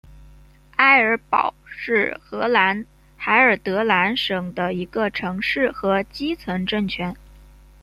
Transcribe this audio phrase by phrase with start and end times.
[0.77, 7.15] 埃尔堡是荷兰海尔德兰省的一个城市和基层政权。